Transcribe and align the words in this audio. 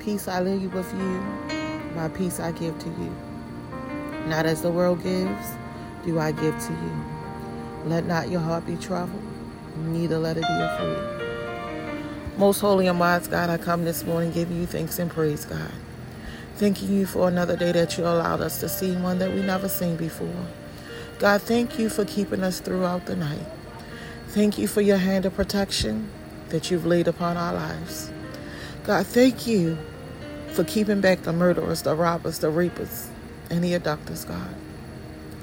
Peace 0.00 0.28
I 0.28 0.40
leave 0.40 0.72
with 0.72 0.90
you, 0.94 1.20
my 1.94 2.08
peace 2.08 2.40
I 2.40 2.52
give 2.52 2.78
to 2.78 2.88
you. 2.88 3.14
Not 4.28 4.46
as 4.46 4.62
the 4.62 4.70
world 4.70 5.02
gives, 5.02 5.46
do 6.06 6.18
I 6.18 6.32
give 6.32 6.58
to 6.58 6.72
you. 6.72 7.04
Let 7.84 8.06
not 8.06 8.30
your 8.30 8.40
heart 8.40 8.64
be 8.64 8.76
troubled, 8.76 9.22
neither 9.76 10.18
let 10.18 10.38
it 10.38 10.44
be 10.44 10.48
afraid. 10.48 12.38
Most 12.38 12.60
holy 12.60 12.86
and 12.86 12.98
wise 12.98 13.28
God, 13.28 13.50
I 13.50 13.58
come 13.58 13.84
this 13.84 14.02
morning 14.04 14.32
giving 14.32 14.58
you 14.58 14.64
thanks 14.64 14.98
and 14.98 15.10
praise, 15.10 15.44
God. 15.44 15.70
Thanking 16.54 16.88
you 16.88 17.04
for 17.04 17.28
another 17.28 17.54
day 17.54 17.72
that 17.72 17.98
you 17.98 18.04
allowed 18.04 18.40
us 18.40 18.58
to 18.60 18.70
see, 18.70 18.96
one 18.96 19.18
that 19.18 19.34
we 19.34 19.42
never 19.42 19.68
seen 19.68 19.96
before. 19.96 20.46
God, 21.18 21.42
thank 21.42 21.78
you 21.78 21.90
for 21.90 22.06
keeping 22.06 22.42
us 22.42 22.58
throughout 22.58 23.04
the 23.04 23.16
night. 23.16 23.46
Thank 24.28 24.56
you 24.56 24.66
for 24.66 24.80
your 24.80 24.96
hand 24.96 25.26
of 25.26 25.34
protection 25.34 26.08
that 26.48 26.70
you've 26.70 26.86
laid 26.86 27.06
upon 27.06 27.36
our 27.36 27.52
lives. 27.52 28.10
God, 28.84 29.06
thank 29.06 29.46
you 29.46 29.76
for 30.52 30.64
keeping 30.64 31.00
back 31.00 31.22
the 31.22 31.32
murderers, 31.32 31.82
the 31.82 31.94
robbers, 31.94 32.40
the 32.40 32.50
reapers, 32.50 33.08
and 33.50 33.64
the 33.64 33.74
abductors, 33.74 34.24
God. 34.24 34.54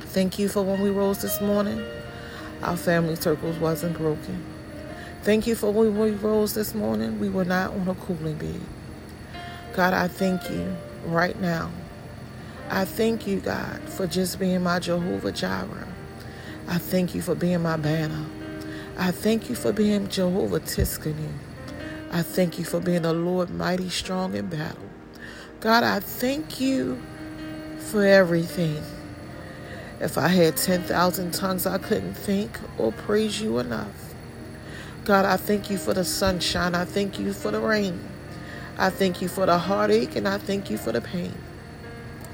Thank 0.00 0.38
you 0.38 0.48
for 0.48 0.62
when 0.62 0.80
we 0.80 0.90
rose 0.90 1.22
this 1.22 1.40
morning, 1.40 1.84
our 2.62 2.76
family 2.76 3.16
circles 3.16 3.58
wasn't 3.58 3.98
broken. 3.98 4.44
Thank 5.22 5.46
you 5.46 5.54
for 5.54 5.72
when 5.72 5.98
we 5.98 6.12
rose 6.12 6.54
this 6.54 6.74
morning, 6.74 7.20
we 7.20 7.28
were 7.28 7.44
not 7.44 7.72
on 7.72 7.88
a 7.88 7.94
cooling 7.94 8.36
bed. 8.36 8.60
God, 9.74 9.94
I 9.94 10.08
thank 10.08 10.50
you 10.50 10.76
right 11.06 11.38
now 11.40 11.70
I 12.70 12.84
thank 12.86 13.26
you, 13.26 13.40
God, 13.40 13.80
for 13.88 14.06
just 14.06 14.38
being 14.40 14.62
my 14.62 14.78
Jehovah 14.80 15.32
Jireh. 15.32 15.86
I 16.66 16.78
thank 16.78 17.14
you 17.14 17.22
for 17.22 17.34
being 17.34 17.62
my 17.62 17.76
banner. 17.76 18.24
I 18.98 19.10
thank 19.10 19.50
you 19.50 19.54
for 19.54 19.72
being 19.72 20.08
Jehovah 20.08 20.60
Tsidkenu. 20.60 21.30
I 22.10 22.22
thank 22.22 22.58
you 22.58 22.64
for 22.64 22.80
being 22.80 23.02
the 23.02 23.12
Lord 23.12 23.50
mighty 23.50 23.90
strong 23.90 24.34
in 24.34 24.48
battle. 24.48 24.82
God, 25.64 25.82
I 25.82 25.98
thank 25.98 26.60
you 26.60 27.00
for 27.78 28.04
everything. 28.04 28.82
If 29.98 30.18
I 30.18 30.28
had 30.28 30.58
10,000 30.58 31.32
tongues, 31.32 31.64
I 31.64 31.78
couldn't 31.78 32.12
think 32.12 32.60
or 32.76 32.92
praise 32.92 33.40
you 33.40 33.58
enough. 33.58 34.14
God, 35.06 35.24
I 35.24 35.38
thank 35.38 35.70
you 35.70 35.78
for 35.78 35.94
the 35.94 36.04
sunshine. 36.04 36.74
I 36.74 36.84
thank 36.84 37.18
you 37.18 37.32
for 37.32 37.50
the 37.50 37.62
rain. 37.62 37.98
I 38.76 38.90
thank 38.90 39.22
you 39.22 39.28
for 39.28 39.46
the 39.46 39.56
heartache 39.56 40.16
and 40.16 40.28
I 40.28 40.36
thank 40.36 40.68
you 40.68 40.76
for 40.76 40.92
the 40.92 41.00
pain. 41.00 41.32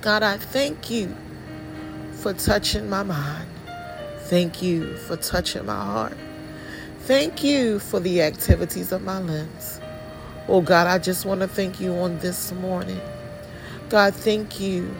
God, 0.01 0.25
I 0.25 0.37
thank 0.37 0.91
you 0.91 1.15
for 2.15 2.33
touching 2.33 2.91
my 2.91 3.05
mind. 3.05 3.49
Thank 4.23 4.61
you 4.61 4.97
for 4.97 5.17
touching 5.17 5.67
my 5.67 5.85
heart. 5.85 6.17
Thank 7.03 7.45
you 7.45 7.79
for 7.79 8.01
the 8.01 8.23
activities 8.23 8.91
of 8.91 9.03
my 9.03 9.21
limbs. 9.21 9.81
Oh 10.49 10.63
God, 10.63 10.89
I 10.89 10.99
just 10.99 11.25
want 11.25 11.43
to 11.43 11.47
thank 11.47 11.81
you 11.81 11.93
on 11.95 12.19
this 12.19 12.51
morning. 12.51 13.01
God, 13.91 14.15
thank 14.15 14.61
you 14.61 14.95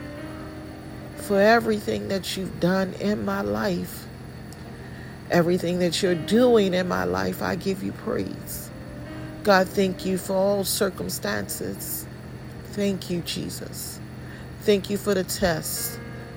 for 1.15 1.41
everything 1.41 2.09
that 2.09 2.37
you've 2.37 2.59
done 2.59 2.93
in 2.95 3.25
my 3.25 3.41
life. 3.41 4.05
Everything 5.31 5.79
that 5.79 6.03
you're 6.03 6.17
doing 6.17 6.75
in 6.75 6.89
my 6.89 7.05
life, 7.05 7.41
I 7.41 7.55
give 7.55 7.85
you 7.85 7.93
praise. 7.93 8.69
God, 9.45 9.69
thank 9.69 10.05
you 10.05 10.19
for 10.19 10.33
all 10.33 10.65
circumstances. 10.65 12.05
Thank 12.73 13.11
you, 13.11 13.21
Jesus. 13.21 14.01
Thank 14.63 14.91
you 14.91 14.99
for 14.99 15.15
the 15.15 15.23
tests. 15.23 15.97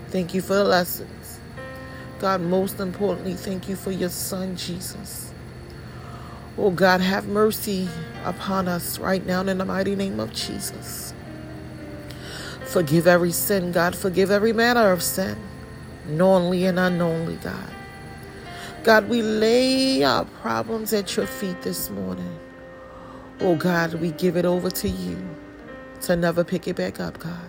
Thank 0.09 0.36
you 0.36 0.42
for 0.42 0.54
the 0.54 0.64
lessons. 0.64 1.40
God, 2.20 2.42
most 2.42 2.80
importantly, 2.80 3.34
thank 3.34 3.68
you 3.68 3.76
for 3.76 3.90
your 3.90 4.09
son, 4.09 4.56
Jesus. 4.58 5.34
Oh, 6.56 6.70
God, 6.70 7.02
have 7.02 7.28
mercy 7.28 7.90
upon 8.24 8.68
us 8.68 9.00
right 9.00 9.26
now 9.26 9.42
in 9.42 9.58
the 9.58 9.66
mighty 9.66 9.96
name 9.96 10.20
of 10.20 10.31
Jesus. 10.34 11.16
Forgive 12.74 13.06
every 13.06 13.32
sin, 13.32 13.72
God. 13.72 13.96
Forgive 13.96 14.31
every 14.31 14.52
manner 14.52 14.92
of 14.92 15.03
sin, 15.03 15.38
knowingly 16.08 16.66
and 16.66 16.80
unknowingly, 16.80 17.36
God. 17.36 17.70
God, 18.84 19.08
we 19.09 19.22
lay 19.22 20.03
our 20.03 20.25
problems 20.25 20.92
at 20.92 21.16
your 21.16 21.28
feet 21.28 21.62
this 21.62 21.92
morning. 21.92 22.40
Oh, 23.42 23.56
God, 23.56 23.94
we 23.94 24.09
give 24.14 24.36
it 24.38 24.46
over 24.46 24.72
to 24.72 24.90
you 24.90 25.24
to 26.02 26.16
never 26.16 26.44
pick 26.44 26.68
it 26.68 26.75
back 26.75 27.00
up, 27.00 27.20
God. 27.20 27.46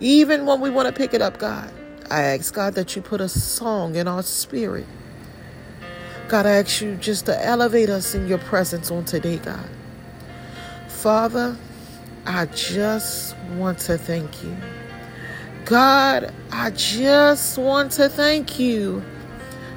Even 0.00 0.46
when 0.46 0.62
we 0.62 0.70
want 0.70 0.88
to 0.88 0.94
pick 0.94 1.12
it 1.12 1.20
up, 1.20 1.38
God, 1.38 1.70
I 2.10 2.22
ask 2.22 2.54
God 2.54 2.74
that 2.76 2.96
you 2.96 3.02
put 3.02 3.20
a 3.20 3.28
song 3.28 3.94
in 3.94 4.08
our 4.08 4.22
spirit. 4.22 4.86
God, 6.28 6.46
I 6.46 6.52
ask 6.52 6.80
you 6.80 6.96
just 6.96 7.26
to 7.26 7.46
elevate 7.46 7.90
us 7.90 8.14
in 8.14 8.26
your 8.26 8.38
presence 8.38 8.90
on 8.90 9.04
today, 9.04 9.36
God. 9.36 9.68
Father, 10.88 11.58
I 12.26 12.46
just 12.46 13.36
want 13.56 13.78
to 13.80 13.98
thank 13.98 14.44
you. 14.44 14.56
God, 15.64 16.32
I 16.52 16.70
just 16.70 17.58
want 17.58 17.92
to 17.92 18.08
thank 18.08 18.58
you 18.58 19.02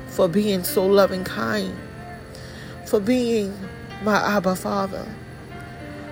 for 0.08 0.28
being 0.28 0.64
so 0.64 0.86
loving 0.86 1.24
kind, 1.24 1.76
for 2.86 3.00
being 3.00 3.54
my 4.04 4.18
Abba 4.18 4.56
Father, 4.56 5.06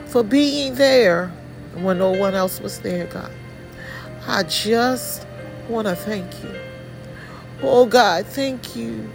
for 0.06 0.24
being 0.24 0.76
there 0.76 1.28
when 1.76 1.98
no 2.00 2.12
one 2.12 2.36
else 2.36 2.60
was 2.62 2.80
there, 2.80 3.08
God. 3.08 3.32
I 4.28 4.44
just 4.44 5.28
want 5.70 5.88
to 5.88 5.96
thank 5.96 6.44
you. 6.44 6.56
Oh 7.62 7.86
God, 7.86 8.26
thank 8.26 8.76
you 8.76 9.10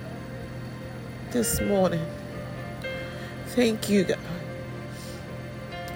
this 1.30 1.60
morning. 1.60 2.06
Thank 3.48 3.88
you, 3.88 4.04
God. 4.04 4.18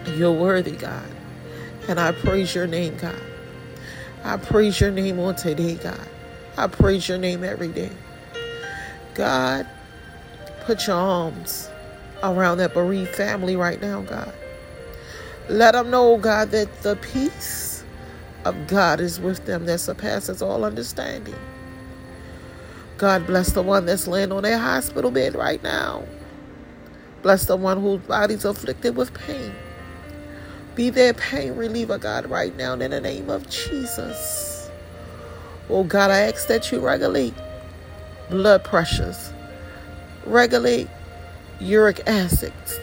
You're 0.07 0.33
worthy, 0.33 0.73
God. 0.73 1.11
And 1.89 2.01
I 2.01 2.13
praise 2.13 2.55
your 2.55 2.67
name, 2.67 2.97
God. 2.97 3.21
I 4.25 4.37
praise 4.37 4.81
your 4.81 4.91
name 4.91 5.19
on 5.19 5.37
today, 5.37 5.77
God. 5.77 6.09
I 6.57 6.67
praise 6.67 7.09
your 7.09 7.19
name 7.19 7.45
every 7.45 7.69
day. 7.69 7.91
God, 9.15 9.67
put 10.63 10.87
your 10.87 10.97
arms 10.97 11.71
around 12.23 12.59
that 12.59 12.75
bereaved 12.75 13.15
family 13.15 13.57
right 13.57 13.81
now, 13.81 14.03
God. 14.03 14.33
Let 15.49 15.73
them 15.73 15.91
know, 15.91 16.17
God, 16.19 16.51
that 16.53 16.83
the 16.83 16.97
peace 16.97 17.85
of 18.45 18.67
God 18.67 19.01
is 19.01 19.21
with 19.21 19.45
them 19.47 19.67
that 19.67 19.79
surpasses 19.81 20.43
all 20.43 20.65
understanding. 20.65 21.35
God 22.99 23.27
bless 23.27 23.53
the 23.53 23.63
one 23.63 23.87
that's 23.87 24.07
laying 24.07 24.33
on 24.33 24.43
their 24.43 24.59
hospital 24.59 25.11
bed 25.11 25.35
right 25.35 25.63
now. 25.63 26.05
Bless 27.23 27.47
the 27.47 27.57
one 27.57 27.81
whose 27.81 28.01
body's 28.03 28.45
afflicted 28.45 28.97
with 28.97 29.13
pain. 29.15 29.53
Be 30.81 30.89
their 30.89 31.13
pain 31.13 31.57
reliever, 31.57 31.99
God, 31.99 32.31
right 32.31 32.57
now 32.57 32.73
in 32.73 32.91
the 32.91 33.03
name 33.03 33.29
of 33.29 33.47
Jesus. 33.51 34.71
Oh 35.69 35.85
God, 35.85 36.11
I 36.11 36.21
ask 36.21 36.49
that 36.49 36.73
you 36.73 36.81
regulate 36.81 37.35
blood 38.31 38.65
pressures, 38.65 39.31
regulate 40.25 40.89
uric 41.61 42.01
acids, 42.07 42.81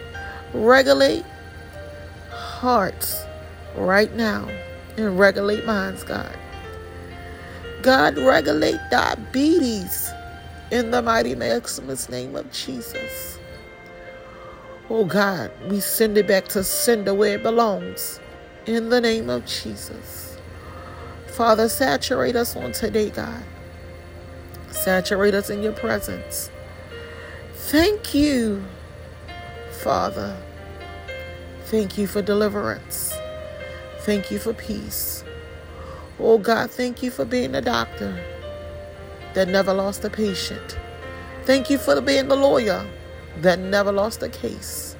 regulate 0.53 1.25
hearts 2.29 3.23
right 3.75 4.13
now 4.13 4.47
and 4.95 5.17
regulate 5.17 5.65
minds, 5.65 6.03
God. 6.03 6.37
God, 7.81 8.15
regulate 8.19 8.77
diabetes 8.91 10.07
in 10.69 10.91
the 10.91 11.01
mighty 11.01 11.33
maximus 11.33 12.09
name 12.09 12.35
of 12.35 12.51
Jesus. 12.51 13.39
Oh 14.89 15.03
God, 15.03 15.51
we 15.69 15.81
send 15.81 16.17
it 16.17 16.27
back 16.27 16.47
to 16.49 16.63
sender 16.63 17.13
where 17.13 17.35
it 17.35 17.43
belongs 17.43 18.21
in 18.65 18.89
the 18.89 19.01
name 19.01 19.29
of 19.29 19.45
Jesus. 19.45 20.37
Father, 21.27 21.67
saturate 21.67 22.37
us 22.37 22.55
on 22.55 22.71
today, 22.71 23.09
God. 23.09 23.43
Saturate 24.71 25.33
us 25.33 25.49
in 25.49 25.61
your 25.61 25.73
presence. 25.73 26.49
Thank 27.53 28.13
you, 28.13 28.63
Father. 29.81 30.37
Thank 31.65 31.97
you 31.97 32.07
for 32.07 32.21
deliverance. 32.21 33.13
Thank 34.01 34.31
you 34.31 34.39
for 34.39 34.53
peace. 34.53 35.25
Oh 36.17 36.37
God, 36.37 36.71
thank 36.71 37.03
you 37.03 37.11
for 37.11 37.25
being 37.25 37.55
a 37.55 37.61
doctor 37.61 38.17
that 39.33 39.49
never 39.49 39.73
lost 39.73 40.05
a 40.05 40.09
patient. 40.09 40.79
Thank 41.43 41.69
you 41.69 41.77
for 41.77 41.99
being 41.99 42.29
the 42.29 42.37
lawyer 42.37 42.87
that 43.41 43.59
never 43.59 43.91
lost 43.91 44.23
a 44.23 44.29
case. 44.29 44.95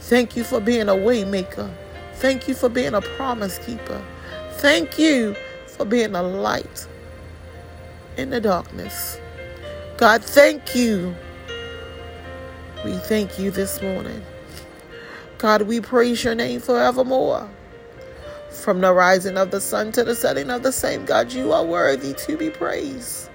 Thank 0.00 0.36
you 0.36 0.44
for 0.44 0.60
being 0.60 0.88
a 0.88 0.94
waymaker. 0.94 1.72
Thank 2.14 2.48
you 2.48 2.54
for 2.54 2.68
being 2.68 2.94
a 2.94 3.00
promise 3.00 3.58
keeper. 3.58 4.02
Thank 4.54 4.98
you 4.98 5.36
for 5.66 5.84
being 5.84 6.14
a 6.14 6.22
light 6.22 6.86
in 8.16 8.30
the 8.30 8.40
darkness. 8.40 9.20
God, 9.96 10.24
thank 10.24 10.74
you. 10.74 11.14
We 12.84 12.94
thank 12.94 13.38
you 13.38 13.50
this 13.50 13.82
morning. 13.82 14.22
God, 15.38 15.62
we 15.62 15.80
praise 15.80 16.24
your 16.24 16.34
name 16.34 16.60
forevermore. 16.60 17.48
From 18.50 18.80
the 18.80 18.92
rising 18.92 19.38
of 19.38 19.50
the 19.50 19.60
sun 19.60 19.92
to 19.92 20.04
the 20.04 20.14
setting 20.14 20.50
of 20.50 20.62
the 20.62 20.72
same, 20.72 21.04
God, 21.04 21.32
you 21.32 21.52
are 21.52 21.64
worthy 21.64 22.14
to 22.14 22.36
be 22.36 22.50
praised. 22.50 23.30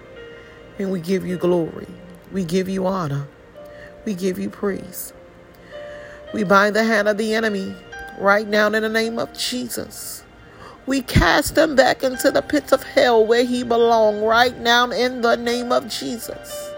And 0.78 0.92
we 0.92 1.00
give 1.00 1.26
you 1.26 1.38
glory. 1.38 1.88
We 2.32 2.44
give 2.44 2.70
you 2.70 2.86
honor. 2.88 3.28
We 4.06 4.14
give 4.14 4.40
you 4.40 4.50
praise. 4.50 5.14
We 6.34 6.44
bind 6.44 6.76
the 6.76 6.84
hand 6.84 7.08
of 7.08 7.18
the 7.18 7.34
enemy 7.34 7.76
right 8.20 8.48
now 8.48 8.68
in 8.68 8.74
the 8.84 8.90
name 8.90 9.20
of 9.20 9.34
Jesus. 9.34 10.24
We 10.86 11.02
cast 11.02 11.58
him 11.58 11.76
back 11.76 12.04
into 12.04 12.30
the 12.30 12.42
pits 12.42 12.72
of 12.72 12.84
hell 12.84 13.26
where 13.26 13.44
he 13.44 13.64
belongs 13.64 14.22
right 14.22 14.58
now 14.60 14.92
in 14.92 15.22
the 15.22 15.36
name 15.36 15.72
of 15.72 15.90
Jesus. 15.90 16.72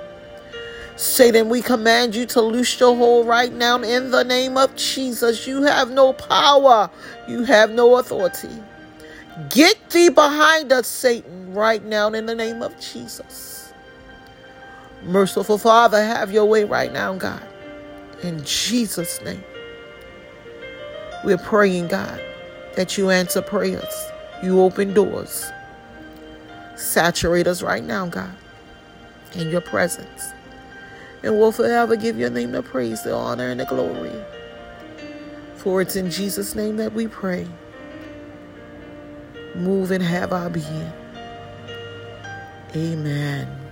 Satan, 0.95 1.50
we 1.50 1.62
command 1.62 2.15
you 2.15 2.25
to 2.27 2.41
loose 2.41 2.79
your 2.79 2.95
hold 2.95 3.27
right 3.27 3.53
now 3.53 3.77
in 3.81 4.12
the 4.12 4.23
name 4.23 4.57
of 4.57 4.75
Jesus. 4.75 5.45
You 5.45 5.63
have 5.63 5.91
no 5.91 6.13
power, 6.13 6.89
you 7.27 7.44
have 7.44 7.71
no 7.71 7.97
authority. 7.97 8.50
Get 9.50 9.91
thee 9.91 10.09
behind 10.09 10.71
us, 10.71 10.88
Satan, 10.88 11.53
right 11.53 11.83
now 11.83 12.07
in 12.09 12.25
the 12.25 12.33
name 12.33 12.63
of 12.63 12.80
Jesus. 12.80 13.67
Merciful 15.03 15.57
Father, 15.57 16.03
have 16.03 16.31
your 16.31 16.45
way 16.45 16.63
right 16.63 16.91
now, 16.91 17.15
God. 17.15 17.45
In 18.23 18.44
Jesus' 18.44 19.21
name. 19.21 19.44
We're 21.23 21.38
praying, 21.38 21.88
God, 21.88 22.21
that 22.75 22.97
you 22.97 23.09
answer 23.09 23.41
prayers. 23.41 23.94
You 24.44 24.61
open 24.61 24.94
doors. 24.94 25.51
Saturate 26.75 27.47
us 27.47 27.61
right 27.61 27.83
now, 27.83 28.07
God, 28.07 28.35
in 29.33 29.49
your 29.49 29.61
presence. 29.61 30.31
And 31.23 31.38
we'll 31.39 31.51
forever 31.51 31.95
give 31.95 32.17
your 32.17 32.29
name 32.29 32.51
the 32.51 32.61
praise, 32.61 33.03
the 33.03 33.13
honor, 33.13 33.49
and 33.49 33.59
the 33.59 33.65
glory. 33.65 34.13
For 35.55 35.81
it's 35.81 35.95
in 35.95 36.11
Jesus' 36.11 36.55
name 36.55 36.77
that 36.77 36.94
we 36.94 37.07
pray. 37.07 37.47
Move 39.55 39.91
and 39.91 40.03
have 40.03 40.31
our 40.31 40.49
being. 40.49 40.91
Amen. 42.75 43.67